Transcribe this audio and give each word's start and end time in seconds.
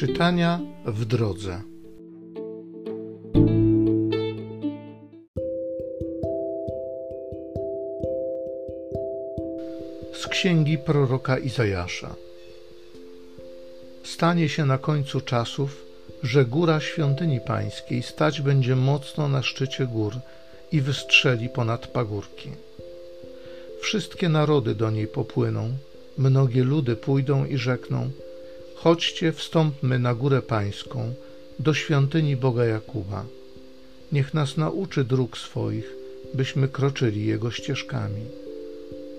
Czytania 0.00 0.60
w 0.86 1.04
drodze. 1.04 1.62
Z 10.12 10.26
księgi 10.28 10.78
proroka 10.78 11.38
Izajasza. 11.38 12.14
Stanie 14.04 14.48
się 14.48 14.66
na 14.66 14.78
końcu 14.78 15.20
czasów, 15.20 15.86
że 16.22 16.44
góra 16.44 16.80
świątyni 16.80 17.40
pańskiej 17.40 18.02
stać 18.02 18.40
będzie 18.40 18.76
mocno 18.76 19.28
na 19.28 19.42
szczycie 19.42 19.86
gór 19.86 20.14
i 20.72 20.80
wystrzeli 20.80 21.48
ponad 21.48 21.86
pagórki. 21.86 22.50
Wszystkie 23.80 24.28
narody 24.28 24.74
do 24.74 24.90
niej 24.90 25.06
popłyną, 25.06 25.72
mnogie 26.18 26.64
ludy 26.64 26.96
pójdą 26.96 27.44
i 27.44 27.58
rzekną: 27.58 28.10
Chodźcie, 28.82 29.32
wstąpmy 29.32 29.98
na 29.98 30.14
górę 30.14 30.42
pańską, 30.42 31.14
do 31.58 31.74
świątyni 31.74 32.36
Boga 32.36 32.64
Jakuba. 32.64 33.24
Niech 34.12 34.34
nas 34.34 34.56
nauczy 34.56 35.04
dróg 35.04 35.38
swoich, 35.38 35.92
byśmy 36.34 36.68
kroczyli 36.68 37.26
jego 37.26 37.50
ścieżkami. 37.50 38.24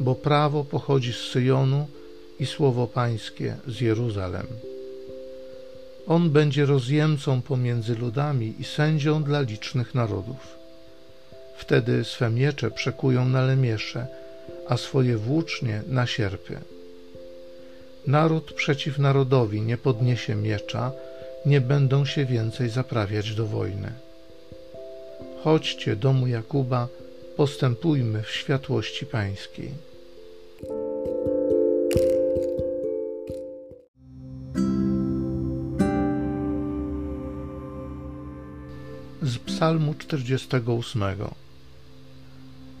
Bo 0.00 0.14
prawo 0.14 0.64
pochodzi 0.64 1.12
z 1.12 1.16
Syjonu 1.16 1.86
i 2.40 2.46
słowo 2.46 2.86
pańskie 2.86 3.56
z 3.66 3.80
Jeruzalem. 3.80 4.46
On 6.06 6.30
będzie 6.30 6.66
rozjemcą 6.66 7.42
pomiędzy 7.42 7.94
ludami 7.94 8.54
i 8.58 8.64
sędzią 8.64 9.22
dla 9.22 9.40
licznych 9.40 9.94
narodów. 9.94 10.58
Wtedy 11.56 12.04
swe 12.04 12.30
miecze 12.30 12.70
przekują 12.70 13.28
na 13.28 13.42
lemiesze, 13.42 14.06
a 14.68 14.76
swoje 14.76 15.16
włócznie 15.16 15.82
na 15.88 16.06
sierpy. 16.06 16.60
Naród 18.08 18.52
przeciw 18.52 18.98
narodowi 18.98 19.62
nie 19.62 19.76
podniesie 19.76 20.34
miecza, 20.34 20.92
nie 21.46 21.60
będą 21.60 22.04
się 22.04 22.24
więcej 22.24 22.70
zaprawiać 22.70 23.34
do 23.34 23.46
wojny. 23.46 23.92
Chodźcie, 25.44 25.96
domu 25.96 26.26
Jakuba, 26.26 26.88
postępujmy 27.36 28.22
w 28.22 28.30
światłości 28.30 29.06
pańskiej. 29.06 29.70
Z 39.22 39.38
Psalmu 39.38 39.94
48 39.94 41.02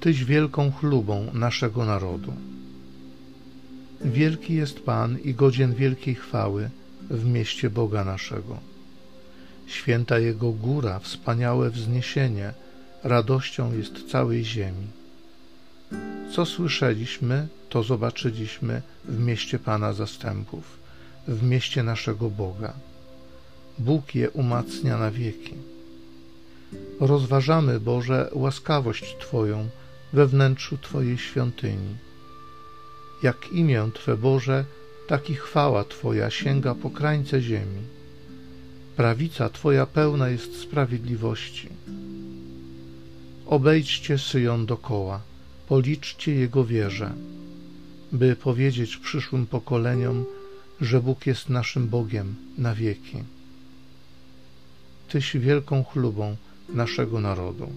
Tyś 0.00 0.24
wielką 0.24 0.72
chlubą 0.72 1.26
naszego 1.34 1.84
narodu. 1.84 2.32
Wielki 4.04 4.54
jest 4.54 4.80
Pan 4.80 5.18
i 5.18 5.34
godzien 5.34 5.74
wielkiej 5.74 6.14
chwały 6.14 6.70
w 7.10 7.24
mieście 7.24 7.70
Boga 7.70 8.04
naszego. 8.04 8.58
Święta 9.66 10.18
Jego 10.18 10.52
góra, 10.52 10.98
wspaniałe 10.98 11.70
wzniesienie, 11.70 12.52
radością 13.04 13.76
jest 13.76 14.10
całej 14.10 14.44
ziemi. 14.44 14.86
Co 16.32 16.46
słyszeliśmy, 16.46 17.48
to 17.68 17.82
zobaczyliśmy 17.82 18.82
w 19.04 19.18
mieście 19.18 19.58
Pana 19.58 19.92
zastępów, 19.92 20.78
w 21.28 21.42
mieście 21.42 21.82
naszego 21.82 22.30
Boga. 22.30 22.72
Bóg 23.78 24.14
je 24.14 24.30
umacnia 24.30 24.98
na 24.98 25.10
wieki. 25.10 25.54
Rozważamy, 27.00 27.80
Boże, 27.80 28.30
łaskawość 28.32 29.16
Twoją 29.20 29.68
we 30.12 30.26
wnętrzu 30.26 30.78
Twojej 30.78 31.18
świątyni 31.18 31.96
jak 33.22 33.52
imię 33.52 33.90
Twe 33.94 34.16
Boże, 34.16 34.64
tak 35.06 35.30
i 35.30 35.34
chwała 35.34 35.84
Twoja 35.84 36.30
sięga 36.30 36.74
po 36.74 36.90
krańce 36.90 37.42
ziemi. 37.42 37.82
Prawica 38.96 39.48
Twoja 39.48 39.86
pełna 39.86 40.28
jest 40.28 40.60
sprawiedliwości. 40.60 41.68
Obejdźcie 43.46 44.18
Syjon 44.18 44.66
dokoła, 44.66 45.20
policzcie 45.68 46.34
jego 46.34 46.64
wieże, 46.64 47.12
by 48.12 48.36
powiedzieć 48.36 48.96
przyszłym 48.96 49.46
pokoleniom, 49.46 50.24
że 50.80 51.00
Bóg 51.00 51.26
jest 51.26 51.48
naszym 51.48 51.88
Bogiem 51.88 52.34
na 52.58 52.74
wieki. 52.74 53.22
Tyś 55.08 55.36
wielką 55.36 55.84
chlubą 55.84 56.36
naszego 56.68 57.20
narodu. 57.20 57.72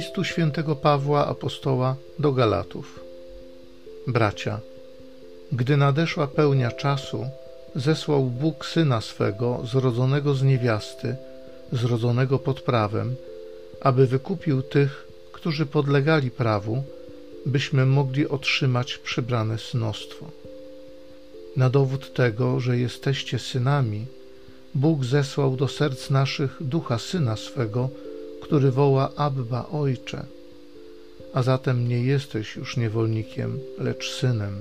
Listu 0.00 0.24
świętego 0.24 0.76
Pawła 0.76 1.26
apostoła 1.26 1.96
do 2.18 2.32
Galatów. 2.32 3.00
Bracia, 4.06 4.60
gdy 5.52 5.76
nadeszła 5.76 6.26
pełnia 6.26 6.70
czasu, 6.70 7.26
zesłał 7.74 8.22
Bóg 8.24 8.66
syna 8.66 9.00
swego, 9.00 9.60
zrodzonego 9.72 10.34
z 10.34 10.42
niewiasty, 10.42 11.16
zrodzonego 11.72 12.38
pod 12.38 12.60
prawem, 12.60 13.14
aby 13.80 14.06
wykupił 14.06 14.62
tych, 14.62 15.08
którzy 15.32 15.66
podlegali 15.66 16.30
prawu, 16.30 16.82
byśmy 17.46 17.86
mogli 17.86 18.28
otrzymać 18.28 18.98
przybrane 18.98 19.58
synostwo. 19.58 20.26
Na 21.56 21.70
dowód 21.70 22.14
tego, 22.14 22.60
że 22.60 22.78
jesteście 22.78 23.38
synami, 23.38 24.06
Bóg 24.74 25.04
zesłał 25.04 25.56
do 25.56 25.68
serc 25.68 26.10
naszych 26.10 26.56
ducha 26.60 26.98
syna 26.98 27.36
swego, 27.36 27.88
który 28.42 28.70
woła 28.70 29.10
Abba 29.16 29.66
Ojcze. 29.72 30.26
A 31.34 31.42
zatem 31.42 31.88
nie 31.88 32.02
jesteś 32.02 32.56
już 32.56 32.76
niewolnikiem, 32.76 33.58
lecz 33.78 34.10
synem. 34.10 34.54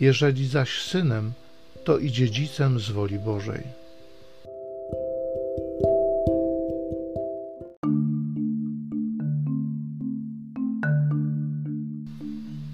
Jeżeli 0.00 0.48
zaś 0.48 0.82
synem, 0.82 1.32
to 1.84 1.98
i 1.98 2.10
dziedzicem 2.10 2.80
z 2.80 2.90
woli 2.90 3.18
Bożej. 3.18 3.62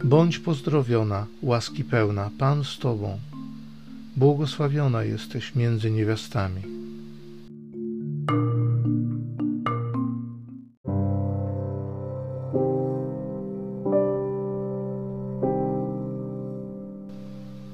Bądź 0.04 0.38
pozdrowiona, 0.38 1.26
łaski 1.42 1.84
pełna, 1.84 2.30
Pan 2.38 2.64
z 2.64 2.78
Tobą. 2.78 3.18
Błogosławiona 4.16 5.04
jesteś 5.04 5.54
między 5.54 5.90
niewiastami. 5.90 6.62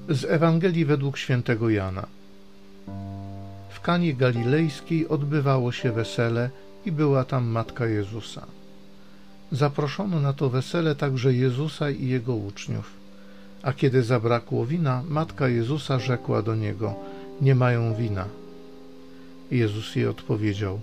Z 0.09 0.25
Ewangelii 0.25 0.85
według 0.85 1.19
świętego 1.19 1.71
Jana. 1.71 2.07
W 3.71 3.81
Kanie 3.81 4.15
Galilejskiej 4.15 5.09
odbywało 5.09 5.73
się 5.73 5.93
wesele 5.93 6.51
i 6.87 6.93
była 6.93 7.25
tam 7.25 7.45
matka 7.47 7.87
Jezusa. 7.87 8.47
Zaproszono 9.53 10.21
na 10.21 10.33
to 10.33 10.51
wesele 10.51 10.95
także 10.95 11.35
Jezusa 11.35 11.91
i 11.91 12.09
jego 12.09 12.35
uczniów. 12.35 12.91
A 13.63 13.73
kiedy 13.73 14.03
zabrakło 14.03 14.67
wina, 14.67 15.03
matka 15.09 15.49
Jezusa 15.49 15.99
rzekła 15.99 16.43
do 16.43 16.55
niego: 16.55 16.95
Nie 17.41 17.55
mają 17.55 17.95
wina. 17.95 18.25
Jezus 19.51 19.97
jej 19.97 20.07
odpowiedział: 20.07 20.81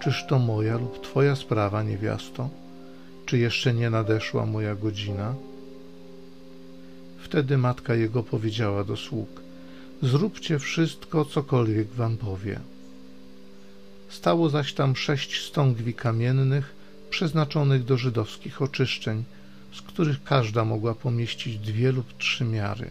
Czyż 0.00 0.26
to 0.28 0.38
moja 0.38 0.78
lub 0.78 1.02
twoja 1.02 1.36
sprawa, 1.36 1.82
niewiasto? 1.82 2.48
Czy 3.26 3.38
jeszcze 3.38 3.74
nie 3.74 3.90
nadeszła 3.90 4.46
moja 4.46 4.74
godzina? 4.74 5.34
Wtedy 7.28 7.58
matka 7.58 7.94
jego 7.94 8.22
powiedziała 8.22 8.84
do 8.84 8.96
sług: 8.96 9.40
Zróbcie 10.02 10.58
wszystko, 10.58 11.24
cokolwiek 11.24 11.88
wam 11.88 12.16
powie. 12.16 12.60
Stało 14.08 14.50
zaś 14.50 14.74
tam 14.74 14.96
sześć 14.96 15.46
stągwi 15.46 15.94
kamiennych, 15.94 16.74
przeznaczonych 17.10 17.84
do 17.84 17.96
żydowskich 17.96 18.62
oczyszczeń, 18.62 19.24
z 19.72 19.80
których 19.82 20.24
każda 20.24 20.64
mogła 20.64 20.94
pomieścić 20.94 21.58
dwie 21.58 21.92
lub 21.92 22.18
trzy 22.18 22.44
miary. 22.44 22.90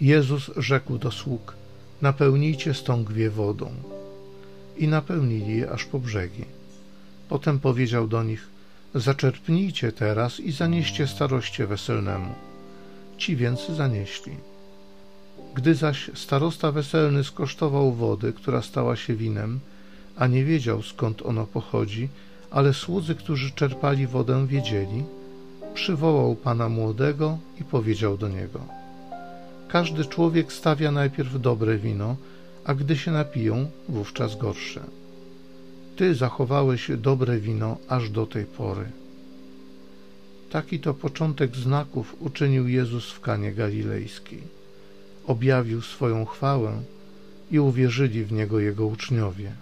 Jezus 0.00 0.50
rzekł 0.56 0.98
do 0.98 1.10
sług: 1.10 1.54
Napełnijcie 2.02 2.74
stągwie 2.74 3.30
wodą. 3.30 3.70
I 4.76 4.88
napełnili 4.88 5.56
je 5.56 5.70
aż 5.70 5.84
po 5.84 5.98
brzegi. 5.98 6.44
Potem 7.28 7.60
powiedział 7.60 8.08
do 8.08 8.22
nich: 8.22 8.46
Zaczerpnijcie 8.94 9.92
teraz 9.92 10.40
i 10.40 10.52
zanieście 10.52 11.06
staroście 11.06 11.66
weselnemu 11.66 12.47
ci 13.18 13.36
więc 13.36 13.68
zanieśli. 13.68 14.32
Gdy 15.54 15.74
zaś 15.74 16.10
starosta 16.14 16.72
weselny 16.72 17.24
skosztował 17.24 17.92
wody, 17.92 18.32
która 18.32 18.62
stała 18.62 18.96
się 18.96 19.14
winem, 19.14 19.60
a 20.16 20.26
nie 20.26 20.44
wiedział 20.44 20.82
skąd 20.82 21.22
ono 21.22 21.46
pochodzi, 21.46 22.08
ale 22.50 22.74
słudzy, 22.74 23.14
którzy 23.14 23.50
czerpali 23.50 24.06
wodę, 24.06 24.46
wiedzieli, 24.46 25.04
przywołał 25.74 26.34
pana 26.34 26.68
młodego 26.68 27.38
i 27.60 27.64
powiedział 27.64 28.16
do 28.16 28.28
niego: 28.28 28.60
Każdy 29.68 30.04
człowiek 30.04 30.52
stawia 30.52 30.90
najpierw 30.90 31.40
dobre 31.40 31.78
wino, 31.78 32.16
a 32.64 32.74
gdy 32.74 32.96
się 32.96 33.10
napiją, 33.12 33.70
wówczas 33.88 34.36
gorsze. 34.38 34.80
Ty 35.96 36.14
zachowałeś 36.14 36.90
dobre 36.96 37.38
wino 37.38 37.76
aż 37.88 38.10
do 38.10 38.26
tej 38.26 38.44
pory. 38.44 38.84
Taki 40.50 40.80
to 40.80 40.94
początek 40.94 41.56
znaków 41.56 42.16
uczynił 42.20 42.68
Jezus 42.68 43.10
w 43.10 43.20
Kanie 43.20 43.52
Galilejskiej. 43.52 44.42
Objawił 45.26 45.82
swoją 45.82 46.24
chwałę 46.24 46.82
i 47.50 47.58
uwierzyli 47.58 48.24
w 48.24 48.32
Niego 48.32 48.60
Jego 48.60 48.86
uczniowie. 48.86 49.52